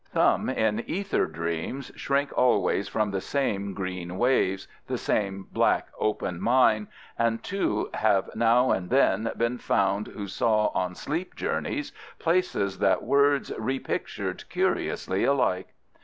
[0.13, 6.41] Some, in ether dreams, shrink always from the same green waves, the same black, open
[6.41, 6.87] mine,
[7.19, 13.03] and two have now and then been found who saw on sleep journeys places that
[13.03, 15.67] words repictured curiously alike.